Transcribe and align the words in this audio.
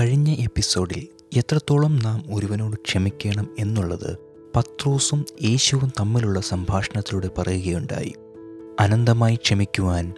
കഴിഞ്ഞ 0.00 0.30
എപ്പിസോഡിൽ 0.32 1.08
എത്രത്തോളം 1.36 1.98
നാം 1.98 2.24
ഒരുവനോട് 2.32 2.76
ക്ഷമിക്കണം 2.76 3.48
എന്നുള്ളത് 3.58 4.18
പത്രോസും 4.56 5.24
യേശുവും 5.42 5.92
തമ്മിലുള്ള 6.00 6.40
സംഭാഷണത്തിലൂടെ 6.40 7.30
പറയുകയുണ്ടായി. 7.38 8.14
അനന്തമായി 8.80 9.34
ക്ഷമിക്കുവാൻ 9.34 10.14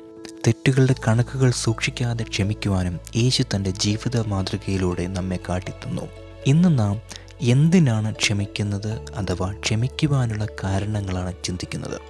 തെറ്റുകളുടെ 0.46 0.94
കണക്കുകൾ 1.08 1.50
സൂക്ഷിക്കാതെ 1.50 2.24
ക്ഷമിക്കുവാനും 2.24 2.98
യേശു 3.16 3.44
തന്റെ 3.56 3.70
ജീവിത 3.70 4.26
മാതൃകയിലൂടെ 4.26 5.06
നമ്മെ 5.06 5.38
കാട്ടിത്തന്നു. 5.48 6.02
ഇന്ന് 6.46 6.78
നാം 6.78 7.00
എന്തിനാണ് 7.40 8.14
ക്ഷമിക്കുന്നത് 8.14 8.92
അഥവാ 8.92 9.52
ക്ഷമിക്കുവാനുള്ള 9.52 10.46
കാരണങ്ങളാണ് 10.64 11.34
ചിന്തിക്കുന്നത്. 11.44 12.00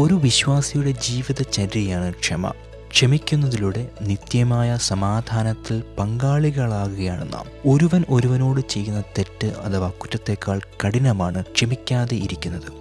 ഒരു 0.00 0.14
വിശ്വാസിയുടെ 0.14 0.90
ജീവിതചര്യയാണ് 0.90 2.12
ക്ഷമ. 2.12 2.52
ക്ഷമിക്കുന്നതിലൂടെ 2.90 3.88
നിത്യമായ 4.02 4.76
സമാധാനത്തിൽ 4.76 5.82
പങ്കാളികളാകുകയാണ് 5.98 7.32
നാം. 7.32 7.72
ഒരുവൻ 7.72 8.04
ഒരുവനോട് 8.10 8.60
ചെയ്യുന്ന 8.60 9.00
തെറ്റ് 9.00 9.46
അഥവാ 9.46 9.90
കുറ്റത്തേക്കാൾ 9.90 10.60
കഠിനമാണ് 10.86 11.42
ക്ഷമിക്കാതെ 11.42 12.16
ഇരിക്കുന്നത്. 12.16 12.72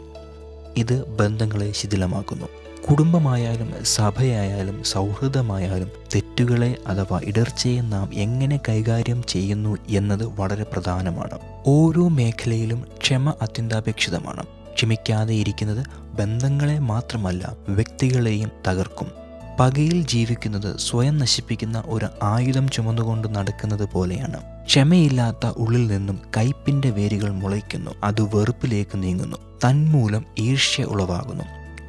ഇത് 0.77 1.05
ബന്ധങ്ങളെ 1.05 1.71
ശിഥിലമാക്കുന്നു. 1.71 2.47
കുടുംബമായാലും 2.91 3.73
സഭയായാലും 3.83 4.83
സൗഹൃദമായാലും 4.83 5.91
തെറ്റുകളെ 6.15 6.75
അഥവാ 6.87 7.21
ഇടർച്ചയെ 7.23 7.81
നാം 7.81 8.13
എങ്ങനെ 8.13 8.59
കൈകാര്യം 8.69 9.23
ചെയ്യുന്നു 9.23 9.77
എന്നത് 9.89 10.25
വളരെ 10.25 10.63
പ്രധാനമാണ്. 10.63 11.39
ഓരോ 11.67 12.07
മേഖലയിലും 12.07 12.85
ക്ഷമ 13.01 13.33
അത്യന്താപേക്ഷിതമാണ്. 13.41 14.43
ക്ഷമിക്കാതെ 14.73 15.33
ഇരിക്കുന്നത് 15.33 15.85
ബന്ധങ്ങളെ 16.15 16.79
മാത്രമല്ല 16.79 17.55
വ്യക്തികളെയും 17.69 18.51
തകർക്കും. 18.67 19.26
പകയിൽ 19.59 20.01
ജീവിക്കുന്നത് 20.01 20.77
സ്വയം 20.77 21.17
നശിപ്പിക്കുന്ന 21.17 21.83
ഒരു 21.85 22.07
ആയുധം 22.23 22.69
ചുമന്നുകൊണ്ട് 22.69 23.35
നടക്കുന്നത് 23.35 23.89
പോലെയാണ്. 23.89 24.65
ക്ഷമയില്ലാത്ത 24.65 25.47
ഉള്ളിൽ 25.57 25.87
നിന്നും 25.87 26.19
കയ്പിന്റെ 26.37 26.89
വേരുകൾ 26.89 27.31
മുളയ്ക്കുന്നു 27.31 27.91
അത് 28.03 28.21
വെറുപ്പിലേക്ക് 28.21 29.03
നീങ്ങുന്നു. 29.03 29.37
തന്മൂലം 29.65 30.25
ഈർഷ്യ 30.39 30.83
ഉളവാകുന്നു. 30.83 31.43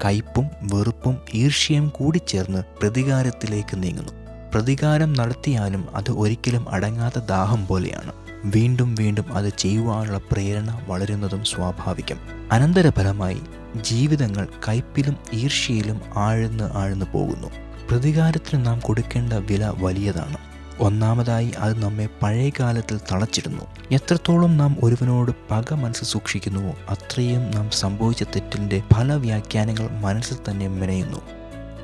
കയ്പും 0.04 0.46
വെറുപ്പും 0.62 1.16
ഈർഷ്യയും 1.34 1.88
കൂടി 1.88 2.20
ചേർന്ന് 2.28 2.62
പ്രതികാരത്തിലേക്ക് 2.80 3.82
നീങ്ങുന്നു. 3.82 4.12
പ്രതികാരം 4.54 5.12
നടത്തിയാലും 5.12 5.88
അത് 5.94 6.10
ഒരിക്കലും 6.10 6.70
അടങ്ങാത്ത 6.70 7.18
ദാഹം 7.18 7.66
പോലെയാണ്. 7.66 8.12
വീണ്ടും 8.44 8.94
വീണ്ടും 8.94 9.34
അത് 9.34 9.52
ചെയ്യുവാനുള്ള 9.58 10.20
പ്രേരണ 10.32 10.80
വളരുന്നതും 10.88 11.44
സ്വാഭാവികം. 11.44 12.16
അനന്തരഫലമായി 12.52 13.40
ജീവിതങ്ങൾ 13.76 14.48
കയ്പിലും 14.68 15.16
ഈർഷ്യയിലും 15.32 16.00
ആഴ്ന്ന് 16.16 16.70
ആഴ്ന്നു 16.74 17.06
പോകുന്നു. 17.12 17.48
പ്രതികാരത്തിന് 17.90 18.66
നാം 18.66 18.80
കൊടുക്കേണ്ട 18.80 19.32
വില 19.32 19.72
വലിയതാണ്. 19.76 20.36
ഒന്നാമതായി 20.80 21.52
അത് 21.58 21.82
നമ്മെ 21.82 22.08
പഴയ 22.22 22.50
കാലത്തിൽ 22.60 23.00
തളച്ചിടുന്നു. 23.12 23.64
എത്രത്തോളം 23.90 24.56
നാം 24.56 24.76
ഒരുവനോട് 24.82 25.32
പക 25.50 25.74
മനസ്സ് 25.74 26.04
സൂക്ഷിക്കുന്നുവോ 26.04 26.74
അത്രയും 26.88 27.50
നാം 27.50 27.70
സംഭവിച്ച 27.70 28.22
തെറ്റിന്റെ 28.22 28.82
പല 28.96 29.12
വ്യാഖ്യാനങ്ങൾ 29.12 29.90
മനസ്സിൽ 29.90 30.36
തന്നെ 30.50 30.68
മെനയുന്നു. 30.68 31.20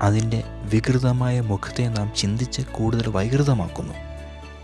അതിന്റെ 0.03 0.45
വികൃതമായ 0.63 1.41
മുഖത്തെ 1.41 1.83
നാം 1.83 2.13
ചിന്തിച്ച് 2.17 2.63
കൂടുതൽ 2.63 3.09
വൈകൃതമാക്കുന്നു. 3.09 3.95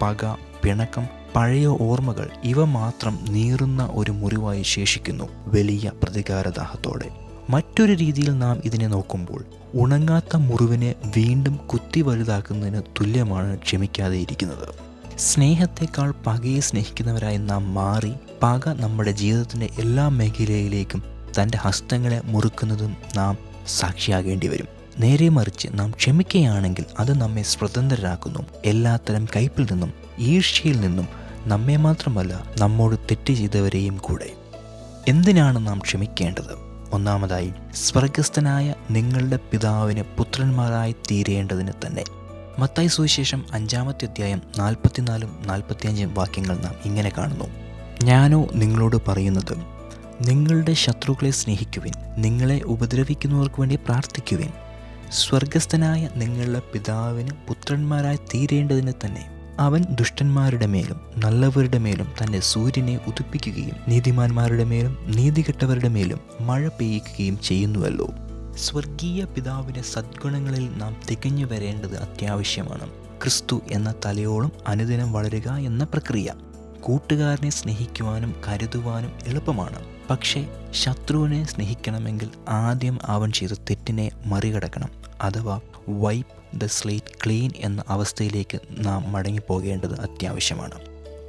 പക 0.02 0.36
പിണക്കം 0.62 1.19
പഴയ 1.36 1.67
ഓർമ്മകൾ 1.67 2.31
ഇവ 2.45 2.64
മാത്രം 2.64 3.19
നീറുന്ന 3.28 3.89
ഒരു 3.92 4.11
മുറിവായി 4.11 4.62
ശേഷിക്കുന്നു 4.62 5.25
വലിയ 5.47 5.92
പ്രതികാരദാഹത്തോടെ. 6.03 7.09
മറ്റൊരു 7.50 7.92
രീതിയിൽ 7.92 8.39
നാം 8.39 8.62
ഇതിനെ 8.64 8.86
നോക്കുമ്പോൾ 8.86 9.45
ഉണങ്ങാത്ത 9.75 10.36
മുറിവിനെ 10.36 10.95
വീണ്ടും 11.17 11.56
കുത്തി 11.56 12.01
വലുതാക്കുന്നതിന് 12.01 12.83
തുല്യമാണ് 13.01 13.58
ക്ഷമിക്കാതെ 13.58 14.17
ഇരിക്കുന്നത് 14.17 14.69
സ്നേഹത്തെക്കാൾ 15.19 16.14
പകയെ 16.27 16.61
സ്നേഹിക്കുന്നവരായി 16.61 17.36
നാം 17.36 17.75
മാറി 17.75 18.12
പക 18.42 18.69
നമ്മുടെ 18.69 19.11
ജീവിതത്തിന്റെ 19.11 19.69
എല്ലാ 19.79 20.08
മേഖലയിലേക്കും 20.08 21.02
തന്റെ 21.40 21.58
ഹസ്തങ്ങളെ 21.58 22.20
മുറുക്കുന്നതും 22.24 22.96
നാം 23.17 23.39
സാക്ഷിയാകേണ്ടി 23.69 24.48
വരും. 24.48 24.67
നേരെ 25.01 25.29
മറിച്ച് 25.29 25.69
നാം 25.73 25.90
ക്ഷമിക്കുകയാണെങ്കിൽ 25.90 26.85
അത് 26.98 27.20
നമ്മെ 27.20 27.42
സ്വതന്ത്രരാക്കുന്നു. 27.42 28.40
എല്ലാത്തരം 28.64 29.27
കയ്പിൽ 29.36 29.67
നിന്നും 29.73 29.92
ഈർഷ്യയിൽ 30.19 30.80
നിന്നും 30.80 31.20
നമ്മെ 31.46 31.77
മാത്രമല്ല 31.77 32.45
നമ്മോട് 32.61 32.96
തെറ്റ് 32.96 33.33
ചെയ്തവരെയും 33.33 33.96
കൂടെ. 33.96 34.33
എന്തിനാണ് 35.08 35.67
നാം 35.67 35.78
ക്ഷമിക്കേണ്ടത്? 35.78 36.70
ഒന്നാമതായി 36.92 37.52
സ്വർഗസ്ഥനായ 37.74 38.74
നിങ്ങളുടെ 38.90 39.36
പിതാവിന് 39.36 40.02
പുത്രന്മാരായി 40.18 40.92
തീരേണ്ടതിന് 40.92 41.73
തന്നെ. 41.86 42.05
മത്തായി 42.58 42.86
സുവിശേഷം 42.86 43.46
അഞ്ചാമത്തെ 43.52 44.05
അധ്യായം 44.05 44.42
നാൽപ്പത്തിനാലും 44.58 45.42
നാൽപ്പത്തിയഞ്ചും 45.46 46.14
വാക്യങ്ങൾ 46.14 46.58
നാം 46.58 46.74
ഇങ്ങനെ 46.84 47.12
കാണുന്നു. 47.18 47.45
ഞാനോ 48.05 48.46
നിങ്ങളോട് 48.55 48.96
പറയുന്നത് 49.08 49.57
നിങ്ങളുടെ 50.28 50.72
ശത്രുക്കളെ 50.72 51.30
സ്നേഹിക്കുവിൻ 51.30 51.92
നിങ്ങളെ 52.17 52.61
ഉപദ്രവിക്കുന്നവർക്ക് 52.61 53.61
വേണ്ടി 53.61 53.77
പ്രാർത്ഥിക്കുവിൻ. 53.77 54.51
സ്വർഗസ്ഥനായ 55.12 56.08
നിങ്ങളുടെ 56.14 56.62
പിതാവിന് 56.72 57.30
പുത്രന്മാരായി 57.48 58.17
തീരേണ്ടതിന് 58.17 58.92
തന്നെ. 59.05 59.39
അവൻ 59.60 59.84
ദുഷ്ടന്മാരുടെ 59.90 60.66
മേലും 60.66 61.00
നല്ലവരുടെ 61.16 61.78
മേലും 61.78 62.12
തന്റെ 62.22 62.40
സൂര്യനെ 62.40 63.00
ഉദിപ്പിക്കുകയും 63.06 63.76
നീതിമാന്മാരുടെ 63.88 64.64
മേലും 64.64 65.12
നീതികെട്ടവരുടെ 65.16 65.88
മേലും 65.88 66.20
മഴ 66.40 66.68
പെയ്യിക്കുകയും 66.68 67.40
ചെയ്യുന്നുവല്ലോ. 67.40 68.08
സ്വർഗീയ 68.56 69.24
പിതാവിന്റെ 69.24 69.82
സദ്ഗുണങ്ങളിൽ 69.82 70.78
നാം 70.78 70.96
തികഞ്ഞു 71.10 71.46
വരേണ്ടത് 71.46 71.96
അത്യാവശ്യമാണ്. 71.96 72.90
ക്രിസ്തു 73.22 73.62
എന്ന 73.70 73.94
തലയോളം 74.06 74.52
അനുദിനം 74.68 75.12
വളരുക 75.12 75.48
എന്ന 75.48 75.84
പ്രക്രിയ. 75.84 76.32
കൂട്ടുകാരനെ 76.80 77.50
സ്നേഹിക്കുവാനും 77.50 78.34
കരുതുവാനും 78.48 79.12
എളുപ്പമാണ്. 79.27 79.84
പക്ഷേ 80.10 80.48
ശത്രുവിനെ 80.70 81.44
സ്നേഹിക്കണമെങ്കിൽ 81.44 82.30
ആദ്യം 82.48 82.98
അവൻ 83.04 83.32
ചെയ്ത 83.32 83.50
തെറ്റിനെ 83.50 84.10
മറികടക്കണം. 84.27 84.88
അഥവാ 85.20 85.60
വൈപ്പ് 85.88 86.39
ദ 86.55 86.64
സ്ലേറ്റ് 86.64 87.24
ക്ലീൻ 87.24 87.50
എന്ന 87.56 87.84
അവസ്ഥയിലേക്ക് 87.88 88.61
നാം 88.78 89.12
മടങ്ങിപ്പോകേണ്ടത് 89.12 90.00
അത്യാവശ്യമാണ്. 90.00 90.74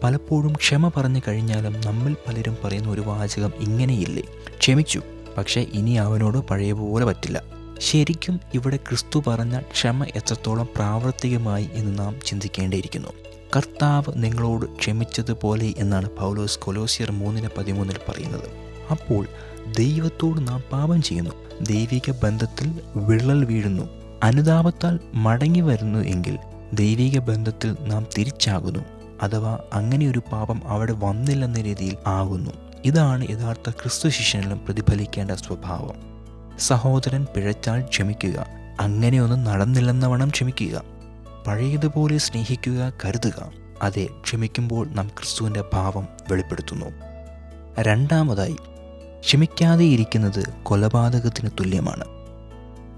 പലപ്പോഴും 0.03 0.53
ക്ഷമ 0.53 0.91
പറഞ്ഞു 0.97 1.21
കഴിഞ്ഞാലും 1.27 1.81
നമ്മിൽ 1.85 2.15
പലരും 2.27 2.57
പറയുന്ന 2.63 2.89
ഒരു 2.89 3.01
വാചകം 3.01 3.53
ഇങ്ങനെയില്ലേ? 3.59 4.23
ക്ഷമിച്ചു 4.59 5.01
പക്ഷേ 5.37 5.61
ഇനി 5.61 5.91
അവനോട് 5.91 6.37
പഴയ 6.37 6.71
പോലെ 6.71 7.05
പറ്റില്ല. 7.05 7.43
ശരിക്കും 7.79 8.39
ഇവിടെ 8.53 8.75
ക്രിസ്തു 8.75 9.23
പറഞ്ഞ 9.27 9.59
ക്ഷമ 9.59 10.03
എത്രത്തോളം 10.03 10.67
പ്രാവർത്തികമായി 10.75 11.69
എന്ന് 11.73 11.99
നാം 11.99 12.15
ചിന്തിക്കേണ്ടിയിരിക്കുന്നു. 12.25 13.07
കർത്താവ് 13.55 14.13
നിങ്ങളോട് 14.15 14.65
ക്ഷമിച്ചതുപോലെ 14.65 15.73
എന്നാണ് 15.77 16.09
പൗലോസ് 16.09 16.59
കൊലോസിയർ 16.59 17.11
മൂന്നിന് 17.11 17.49
പതിമൂന്നിൽ 17.57 17.97
പറയുന്നത്. 18.09 18.49
അപ്പോൾ 18.91 19.27
ദൈവത്തോട് 19.79 20.47
നാം 20.47 20.63
പാപം 20.71 21.01
ചെയ്യുന്നു. 21.01 21.31
ദൈവിക 21.61 22.11
ബന്ധത്തിൽ 22.23 22.81
വിള്ളൽ 22.95 23.45
വീഴുന്നു. 23.45 24.00
അനുതാപത്താൽ 24.23 24.99
മടങ്ങി 25.13 25.61
വരുന്നു 25.61 25.99
എങ്കിൽ 25.99 26.37
ദൈവിക 26.73 27.19
ബന്ധത്തിൽ 27.19 27.77
നാം 27.81 28.07
തിരിച്ചാകുന്നു 28.17 28.79
അഥവാ 29.21 29.59
അങ്ങനെ 29.73 30.07
ഒരു 30.07 30.21
പാപം 30.31 30.61
അവിടെ 30.67 30.93
വന്നില്ലെന്ന 30.93 31.61
രീതിയിൽ 31.61 31.97
ആകുന്നു. 32.07 32.51
ഇതാണ് 32.85 33.27
യഥാർത്ഥ 33.29 33.69
ക്രിസ്തു 33.69 34.09
ശിഷ്യനിലും 34.09 34.61
പ്രതിഫലിക്കേണ്ട 34.65 35.31
സ്വഭാവം. 35.31 35.95
സഹോദരൻ 36.59 37.27
പിഴച്ചാൽ 37.35 37.81
ക്ഷമിക്കുക 37.81 38.45
അങ്ങനെയൊന്നും 38.79 39.43
നടന്നില്ലെന്നവണ്ണം 39.43 40.29
ക്ഷമിക്കുക 40.29 40.81
പഴയതുപോലെ 41.47 42.17
സ്നേഹിക്കുക 42.17 42.93
കരുതുക 43.05 43.51
അതെ 43.81 44.07
ക്ഷമിക്കുമ്പോൾ 44.23 44.89
നാം 44.89 45.07
ക്രിസ്തുവിന്റെ 45.07 45.63
ഭാവം 45.73 46.07
വെളിപ്പെടുത്തുന്നു. 46.31 46.85
രണ്ടാമതായി 47.79 48.57
ക്ഷമിക്കാതെ 49.19 49.83
ഇരിക്കുന്നത് 49.83 50.45
കൊലപാതകത്തിന് 50.63 51.49
തുല്യമാണ്. 51.59 52.20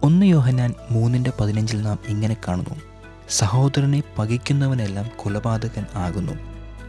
ഒന്ന് 0.04 0.26
യോഹനാൻ 0.26 0.74
മൂന്നിന്റെ 0.92 1.32
പതിനഞ്ചിൽ 1.42 1.82
നാം 1.82 2.00
ഇങ്ങനെ 2.08 2.38
കാണുന്നു. 2.48 2.76
സഹോദരനെ 3.30 4.04
പകിക്കുന്നവനെല്ലാം 4.18 5.10
കൊലപാതകൻ 5.18 5.86
ആകുന്നു. 5.96 6.34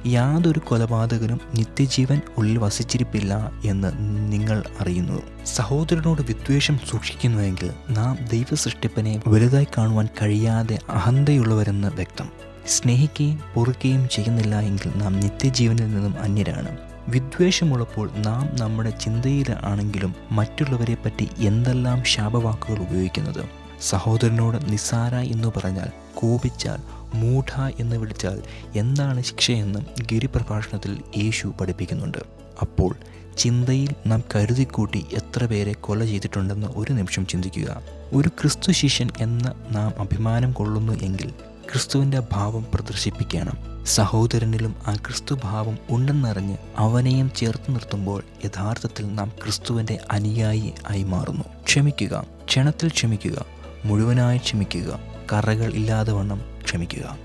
യാതൊരു 0.09 0.59
കൊലപാതകനും 0.59 1.41
നിത്യജീവൻ 1.55 2.21
ഉള്ളിൽ 2.39 2.59
വസിച്ചിരിപ്പില്ല 2.59 3.53
എന്ന് 3.65 3.93
നിങ്ങൾ 4.33 4.63
അറിയുന്നു. 4.81 5.23
സഹോദരനോട് 5.47 6.23
വിദ്വേഷം 6.23 6.79
സൂക്ഷിക്കുന്നുവെങ്കിൽ 6.91 7.71
നാം 7.91 8.19
ദൈവ 8.33 8.55
സൃഷ്ടിപ്പനെ 8.55 9.23
വലുതായി 9.27 9.67
കാണുവാൻ 9.79 10.09
കഴിയാതെ 10.23 10.79
അഹന്തയുള്ളവരെന്ന് 10.89 11.89
വ്യക്തം. 11.89 12.29
സ്നേഹിക്കുകയും 12.69 13.41
പൊറുക്കുകയും 13.55 14.09
ചെയ്യുന്നില്ല 14.09 14.61
എങ്കിൽ 14.61 14.93
നാം 14.97 15.21
നിത്യജീവനിൽ 15.21 15.91
നിന്നും 15.91 16.21
അന്യരാണ്. 16.21 16.94
വിദ്വേഷമുള്ളപ്പോൾ 17.09 18.11
നാം 18.17 18.57
നമ്മുടെ 18.61 18.91
ചിന്തയിലാണെങ്കിലും 18.91 20.15
മറ്റുള്ളവരെ 20.31 20.95
പറ്റി 20.95 21.29
എന്തെല്ലാം 21.39 22.05
ശാപവാക്കുകൾ 22.05 22.79
ഉപയോഗിക്കുന്നത്? 22.79 23.45
സഹോദരനോട് 23.83 24.73
നിസാര 24.73 25.15
എന്ന് 25.15 25.49
പറഞ്ഞാൽ 25.57 25.87
കോപിച്ചാൽ 26.15 26.79
മൂഢ 27.15 27.73
എന്ന് 27.81 27.97
വിളിച്ചാൽ 27.97 28.43
എന്താണ് 28.77 29.23
ശിക്ഷയെന്നും 29.23 29.87
ഗിരിപ്രഭാഷണത്തിൽ 30.13 31.03
യേശു 31.17 31.53
പഠിപ്പിക്കുന്നുണ്ട്. 31.61 32.19
അപ്പോൾ 32.63 32.97
ചിന്തയിൽ 33.39 33.89
നാം 34.07 34.23
കരുതിക്കൂട്ടി 34.35 35.07
എത്ര 35.13 35.45
പേരെ 35.45 35.73
കൊല 35.73 36.05
ചെയ്തിട്ടുണ്ടെന്ന് 36.05 36.67
ഒരു 36.67 36.93
നിമിഷം 36.93 37.27
ചിന്തിക്കുക. 37.27 37.83
ഒരു 38.13 38.29
ക്രിസ്തു 38.29 38.73
ശിഷ്യൻ 38.73 39.09
എന്ന 39.21 39.53
നാം 39.71 39.93
അഭിമാനം 40.01 40.53
കൊള്ളുന്നു 40.53 40.93
എങ്കിൽ 40.93 41.31
ക്രിസ്തുവിന്റെ 41.73 42.23
ഭാവം 42.33 42.67
പ്രദർശിപ്പിക്കണം. 42.75 43.74
സഹോദരനിലും 43.87 44.77
ആ 44.87 44.95
ക്രിസ്തുഭാവം 44.95 45.79
ഉണ്ടെന്നറിഞ്ഞ് 45.91 46.57
അവനെയും 46.77 47.33
ചേർത്ത് 47.37 47.75
നിർത്തുമ്പോൾ 47.75 48.23
യഥാർത്ഥത്തിൽ 48.45 49.15
നാം 49.15 49.33
ക്രിസ്തുവിന്റെ 49.43 49.99
അനുയായി 50.11 50.75
ആയി 50.91 51.03
മാറുന്നു. 51.03 51.45
ക്ഷമിക്കുക 51.65 52.27
ക്ഷണത്തിൽ 52.45 52.89
ക്ഷമിക്കുക 52.89 53.45
മുഴുവനായി 53.85 54.39
ക്ഷമിക്കുക 54.39 55.01
കറകൾ 55.33 55.73
ഇല്ലാതെ 55.73 56.13
വണ്ണം 56.13 56.41
ക്ഷമിക്കുക. 56.65 57.19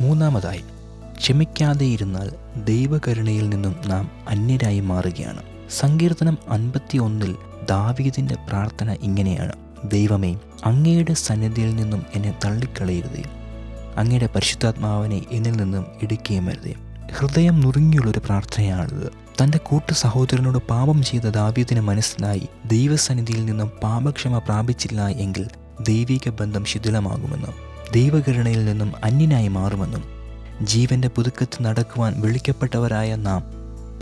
മൂന്നാമതായി 0.00 0.64
ക്ഷമിക്കാതെ 1.16 1.86
ഇരുന്നാൽ 1.86 2.32
ദൈവകരുണയിൽ 2.64 3.48
നിന്നും 3.48 3.76
നാം 3.86 4.10
അന്യരായി 4.28 4.80
മാറുകയാണ്. 4.80 5.42
സങ്കീർത്തനം 5.70 6.38
അൻപത്തി 6.48 6.98
ഒന്നിൽ 6.98 7.36
ദാവീദിന്റെ 7.70 8.34
പ്രാർത്ഥന 8.48 8.92
ഇങ്ങനെയാണ്. 8.92 9.52
ദൈവമേ 9.84 10.38
അങ്ങയുടെ 10.64 11.14
സന്നിധിയിൽ 11.14 11.76
നിന്നും 11.76 12.06
എന്നെ 12.14 12.38
തള്ളിക്കളയരുതേ. 12.44 13.24
അങ്ങയുടെ 13.96 14.26
പരിശുദ്ധാത്മാവിനെ 14.26 15.22
എന്നിൽ 15.30 15.52
നിന്നും 15.52 15.86
എടുക്കുകയും 16.02 16.46
വരുതേ 16.46 16.74
ഹൃദയം 17.12 17.60
നുറുങ്ങിയുള്ളൊരു 17.60 18.18
പ്രാർത്ഥനയാണിത്. 18.18 19.22
തന്റെ 19.42 19.58
കൂട്ടു 19.58 19.92
സഹോദരനോട് 19.92 20.58
പാപം 20.58 21.02
ചെയ്ത 21.02 21.22
ദാവ്യത്തിന് 21.22 21.80
മനസ്സിലായി. 21.80 22.48
ദൈവസന്നിധിയിൽ 22.66 23.44
നിന്നും 23.44 23.72
പാപക്ഷമ 23.82 24.38
പ്രാപിച്ചില്ല 24.38 25.08
എങ്കിൽ 25.08 25.46
ദൈവിക 25.88 26.28
ബന്ധം 26.28 26.64
ശിഥിലമാകുമെന്നും 26.64 27.72
ദൈവകരുണയിൽ 27.94 28.64
നിന്നും 28.64 28.92
അന്യനായി 29.04 29.48
മാറുമെന്നും 29.48 30.04
ജീവന്റെ 30.62 31.08
പുതുക്കത്ത് 31.08 31.62
നടക്കുവാൻ 31.62 32.20
വിളിക്കപ്പെട്ടവരായ 32.20 33.14
നാം 33.16 33.42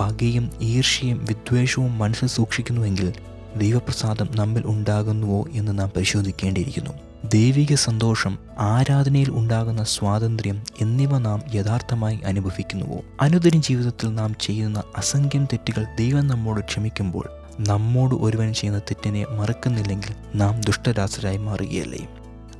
പകയും 0.00 0.50
ഈർഷ്യയും 0.60 1.24
വിദ്വേഷവും 1.24 1.98
മനസ്സിൽ 1.98 2.28
സൂക്ഷിക്കുന്നുവെങ്കിൽ 2.28 3.12
ദൈവപ്രസാദം 3.56 4.28
നമ്മിൽ 4.36 4.62
ഉണ്ടാകുന്നുവോ 4.66 5.44
എന്ന് 5.52 5.78
നാം 5.78 5.90
പരിശോധിക്കേണ്ടിയിരിക്കുന്നു. 5.96 6.90
ദൈവിക 7.24 7.74
സന്തോഷം 7.74 8.38
ആരാധനയിൽ 8.58 9.30
ഉണ്ടാകുന്ന 9.30 9.84
സ്വാതന്ത്ര്യം 9.84 10.62
എന്നിവ 10.80 11.18
നാം 11.18 11.42
യഥാർത്ഥമായി 11.54 12.20
അനുഭവിക്കുന്നുവോ? 12.26 13.00
അനുദിന 13.20 13.60
ജീവിതത്തിൽ 13.60 14.14
നാം 14.14 14.34
ചെയ്യുന്ന 14.40 14.82
അസംഖ്യം 14.96 15.44
തെറ്റുകൾ 15.44 15.86
ദൈവം 15.98 16.26
നമ്മോട് 16.26 16.60
ക്ഷമിക്കുമ്പോൾ 16.60 17.28
നമ്മോട് 17.60 18.14
ഒരുവൻ 18.14 18.54
ചെയ്യുന്ന 18.54 18.78
തെറ്റിനെ 18.78 19.26
മറക്കുന്നില്ലെങ്കിൽ 19.30 20.14
നാം 20.34 20.60
ദുഷ്ടരാസരായി 20.60 21.36
മാറുകയല്ലേ? 21.36 22.08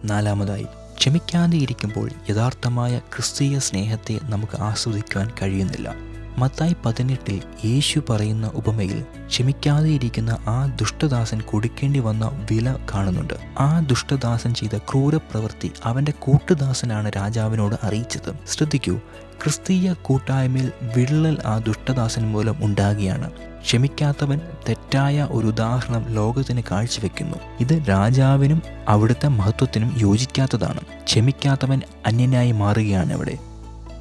നാലാമതായി 0.04 0.66
ക്ഷമിക്കാതെ 0.98 1.58
ഇരിക്കുമ്പോൾ 1.58 2.10
യഥാർത്ഥമായ 2.30 2.98
ക്രിസ്തീയ 2.98 3.58
സ്നേഹത്തെ 3.58 4.20
നമുക്ക് 4.22 4.62
ആസ്വദിക്കുവാൻ 4.62 5.30
കഴിയുന്നില്ല. 5.42 6.09
മത്തായി 6.38 6.76
പതിനെട്ടിൽ 6.86 7.40
യേശു 7.64 8.00
പറയുന്ന 8.10 8.50
ഉപമയിൽ 8.54 9.04
ക്ഷമിക്കാതെ 9.26 9.88
ഇരിക്കുന്ന 9.88 10.30
ആ 10.30 10.66
ദുഷ്ടദാസൻ 10.66 11.40
കൊടുക്കേണ്ടി 11.40 11.98
വന്ന 11.98 12.46
വില 12.50 12.76
കാണുന്നുണ്ട്. 12.94 13.34
ആ 13.58 13.80
ദുഷ്ടദാസൻ 13.80 14.54
ചെയ്ത 14.54 14.78
ക്രൂരപ്രവൃത്തി 14.78 15.72
അവന്റെ 15.84 16.12
കൂട്ടുദാസനാണ് 16.18 17.12
രാജാവിനോട് 17.16 17.76
അറിയിച്ചത്. 17.82 18.32
ശ്രദ്ധിക്കൂ 18.48 19.00
ക്രിസ്തീയ 19.42 19.92
കൂട്ടായ്മയിൽ 19.92 20.72
വിള്ളൽ 20.96 21.38
ആ 21.46 21.58
ദുഷ്ടദാസൻ 21.58 22.32
മൂലം 22.32 22.56
ഉണ്ടാകുകയാണ്. 22.60 23.30
ക്ഷമിക്കാത്തവൻ 23.60 24.40
തെറ്റായ 24.68 25.28
ഒരു 25.30 25.46
ഉദാഹരണം 25.46 26.08
ലോകത്തിന് 26.08 26.62
കാഴ്ചവെക്കുന്നു. 26.70 27.36
ഇത് 27.60 27.82
രാജാവിനും 27.88 28.62
അവിടുത്തെ 28.88 29.28
മഹത്വത്തിനും 29.28 29.94
യോജിക്കാത്തതാണ്. 29.98 30.80
ക്ഷമിക്കാത്തവൻ 30.80 31.82
അന്യനായി 32.06 32.52
മാറുകയാണ് 32.52 33.12
ഇവിടെ 33.12 33.38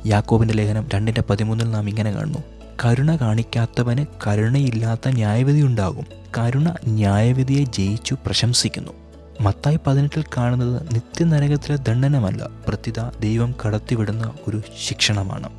യാക്കോബിന്റെ 0.06 0.54
ലേഖനം 0.54 0.88
രണ്ടിന്റെ 0.94 1.24
പതിമൂന്നിൽ 1.30 1.72
നാം 1.72 1.90
ഇങ്ങനെ 1.90 2.12
കാണുന്നു. 2.12 2.40
കരുണ 2.86 3.16
കാണിക്കാത്തവന് 3.16 4.06
കരുണയില്ലാത്ത 4.28 5.10
ന്യായവിധി 5.10 5.62
ഉണ്ടാകും. 5.62 6.06
കരുണ 6.38 6.74
ന്യായവിധിയെ 6.88 7.64
ജയിച്ചു 7.64 8.14
പ്രശംസിക്കുന്നു. 8.14 8.92
മത്തായി 9.42 9.80
പതിനെട്ടിൽ 9.88 10.24
കാണുന്നത് 10.38 10.96
നിത്യനരകത്തിലെ 10.96 11.76
ദണ്ഡനമല്ല 11.76 12.50
പ്രത്യത 12.68 13.10
ദൈവം 13.20 13.56
കടത്തിവിടുന്ന 13.66 14.34
ഒരു 14.48 14.62
ശിക്ഷണമാണ്. 14.88 15.50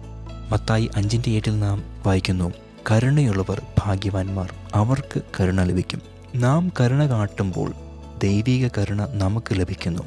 മത്തായി 0.52 0.90
അഞ്ചിന്റെ 0.96 1.31
ഏറ്റിൽ 1.31 1.58
നാം 1.58 1.82
വായിക്കുന്നു 2.06 2.52
കരുണയുള്ളവർ 2.90 3.62
ഭാഗ്യവാന്മാർ 3.78 4.54
അവർക്ക് 4.75 5.22
കരുണ 5.40 5.62
ലഭിക്കും. 5.62 6.02
നാം 6.34 6.72
കരുണ 6.81 7.06
കാട്ടുമ്പോൾ 7.06 7.72
ദൈവിക 8.22 8.69
കരുണ 8.78 9.06
നമുക്ക് 9.10 9.60
ലഭിക്കുന്നു. 9.60 10.02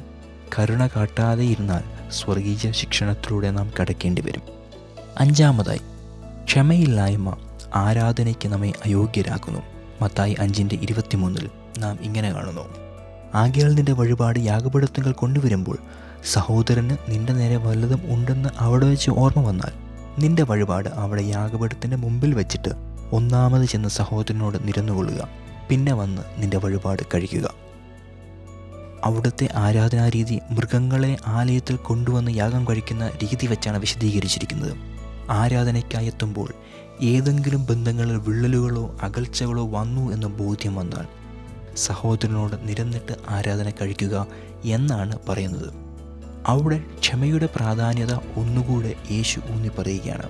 കരുണ 0.58 0.86
കാട്ടാതെ 0.86 1.42
ഇരുന്നാൽ 1.42 1.93
സ്വർഗീയ 2.10 2.70
ശിക്ഷണത്തിലൂടെ 2.70 3.50
നാം 3.50 3.70
കടക്കേണ്ടി 3.80 4.22
വരും. 4.22 4.42
അഞ്ചാമതായി 5.18 5.80
ക്ഷമയില്ലായ്മ 6.44 7.36
ആരാധനയ്ക്ക് 7.74 8.48
നമ്മെ 8.48 8.72
അയോഗ്യരാക്കുന്നു. 8.84 9.60
മത്തായി 10.02 10.36
അഞ്ചിന്റെ 10.38 10.78
ഇരുപത്തിമൂന്നിൽ 10.82 11.50
നാം 11.78 11.98
ഇങ്ങനെ 12.02 12.32
കാണുന്നു. 12.32 12.84
ആകയാൽ 13.34 13.74
നിന്റെ 13.74 13.92
വഴിപാട് 13.92 14.38
യാഗപീഠത്തുകൾ 14.38 15.12
കൊണ്ടുവരുമ്പോൾ 15.12 15.78
സഹോദരന് 16.32 16.96
നിന്റെ 17.08 17.32
നേരെ 17.32 17.56
വല്ലതും 17.56 18.02
ഉണ്ടെന്ന് 18.06 18.48
അവിടെ 18.58 18.86
വെച്ച് 18.86 19.10
ഓർമ്മ 19.10 19.48
വന്നാൽ 19.48 19.72
നിന്റെ 20.18 20.42
വഴിപാട് 20.42 20.88
അവിടെ 20.88 21.22
യാഗപടത്തിന്റെ 21.22 21.96
മുമ്പിൽ 21.96 22.34
വെച്ചിട്ട് 22.34 22.68
ഒന്നാമത് 23.12 23.64
ചെന്ന് 23.64 23.88
സഹോദരനോട് 23.88 24.58
നിരന്നുകൊള്ളുക. 24.66 25.28
പിന്നെ 25.68 25.94
വന്ന് 25.94 26.22
നിന്റെ 26.38 26.56
വഴിപാട് 26.56 27.02
കഴിക്കുക. 27.14 27.63
അവിടുത്തെ 29.04 29.48
ആരാധനാരീതി 29.54 30.40
മൃഗങ്ങളെ 30.50 31.16
ആലയത്തിൽ 31.26 31.76
കൊണ്ടുവന്ന് 31.76 32.32
യാഗം 32.32 32.64
കഴിക്കുന്ന 32.64 33.10
രീതി 33.22 33.46
വെച്ചാണ് 33.46 33.78
വിശദീകരിച്ചിരിക്കുന്നത്. 33.78 34.76
ആരാധനയ്ക്കായി 35.30 36.06
എത്തുമ്പോൾ 36.06 36.54
ഏതെങ്കിലും 37.02 37.66
ബന്ധങ്ങളിൽ 37.66 38.16
വിള്ളലുകളോ 38.16 38.98
അകൽച്ചകളോ 39.02 39.66
വന്നു 39.70 40.12
എന്ന് 40.12 40.26
ബോധ്യം 40.26 40.74
വന്നാൽ 40.74 41.06
സഹോദരനോട് 41.76 42.68
നിരന്നിട്ട് 42.68 43.14
ആരാധന 43.30 43.70
കഴിക്കുക 43.70 44.26
എന്നാണ് 44.64 45.18
പറയുന്നത്. 45.28 45.72
അവിടെ 46.46 46.78
ക്ഷമയുടെ 46.78 47.48
പ്രാധാന്യത 47.56 48.14
ഒന്നുകൂടെ 48.14 48.94
യേശു 49.10 49.40
ഊന്നി 49.52 49.70
പറയുകയാണ്. 49.78 50.28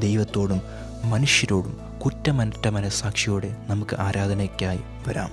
ദൈവത്തോടും 0.00 0.60
മനുഷ്യരോടും 1.04 1.78
കുറ്റമറ്റ 2.04 2.68
മനസാക്ഷിയോടെ 2.68 3.56
നമുക്ക് 3.66 3.96
ആരാധനയ്ക്കായി 4.00 4.80
വരാം. 5.08 5.30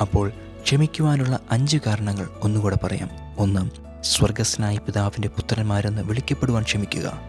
അപ്പോൾ 0.00 0.32
ക്ഷമിക്കുവാനുള്ള 0.66 1.40
അഞ്ച് 1.50 1.76
കാരണങ്ങൾ 1.86 2.28
ഒന്നുകൂടെ 2.42 2.76
പറയാം. 2.84 3.10
ഒന്ന് 3.38 3.70
സ്വർഗസ്നായ 4.04 4.78
പിതാവിന്റെ 4.78 5.28
പുത്രന്മാരെന്ന് 5.28 6.02
വിളിക്കപ്പെടുവാൻ 6.02 6.62
ക്ഷമിക്കുക. 6.62 7.20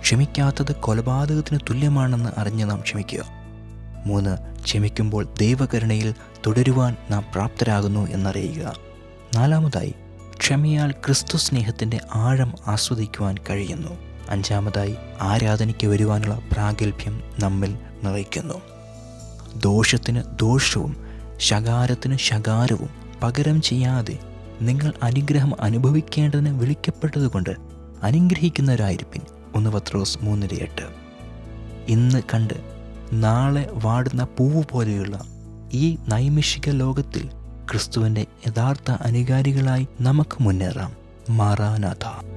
ക്ഷമിക്കാത്തത് 0.00 0.74
കൊലപാതകത്തിന് 0.74 1.58
തുല്യമാണെന്ന് 1.70 2.40
അറിഞ്ഞ് 2.40 2.70
നാം 2.70 2.80
ക്ഷമിക്കുക. 2.80 3.24
മൂന്ന് 4.06 4.62
ക്ഷമിക്കുമ്പോൾ 4.64 5.28
ദൈവകരുണയിൽ 5.38 6.14
തുടരുവാൻ 6.46 6.96
നാം 7.10 7.24
പ്രാപ്തരാകുന്നു 7.34 8.10
എന്നറിയുക. 8.10 8.74
നാലാമതായി 9.36 9.94
ക്ഷമയാൽ 10.40 10.90
ക്രിസ്തു 10.90 11.36
സ്നേഹത്തിന്റെ 11.36 12.00
ആഴം 12.14 12.54
ആസ്വദിക്കുവാൻ 12.66 13.36
കഴിയുന്നു. 13.50 13.90
അഞ്ചാമതായി 14.28 14.96
ആരാധനയ്ക്ക് 15.20 15.86
വരുവാനുള്ള 15.86 16.40
പ്രാഗൽഭ്യം 16.52 17.22
നമ്മിൽ 17.38 17.78
നിറയ്ക്കുന്നു. 18.02 18.62
ദോഷത്തിന് 19.56 20.22
ദോഷവും 20.40 21.05
ശകാരത്തിന് 21.38 22.16
ശകാരവും 22.16 22.90
പകരം 23.22 23.62
ചെയ്യാതെ 23.62 24.18
നിങ്ങൾ 24.60 24.92
അനുഗ്രഹം 25.02 25.62
അനുഭവിക്കേണ്ടതിന് 25.62 26.60
വിളിക്കപ്പെട്ടതുകൊണ്ട് 26.60 27.50
അനുഗ്രഹിക്കുന്നവരായിരിപ്പിൻ. 28.02 29.20
ഒന്ന് 29.54 29.70
പത്രോസ് 29.70 30.18
മൂന്നിലെ 30.22 30.56
എട്ട്. 30.56 30.88
ഇന്ന് 31.88 32.22
കണ്ട് 32.34 32.54
നാളെ 33.12 33.70
വാടുന്ന 33.72 34.24
പൂവ് 34.24 34.64
പോലെയുള്ള 34.70 35.24
ഈ 35.72 35.98
നൈമിഷിക 36.08 36.70
ലോകത്തിൽ 36.70 37.30
ക്രിസ്തുവിന്റെ 37.70 38.26
യഥാർത്ഥ 38.48 38.90
അനുകാരികളായി 38.90 39.88
നമുക്ക് 40.00 40.42
മുന്നേറാം. 40.42 40.92
മാറാനാഥ. 41.30 42.35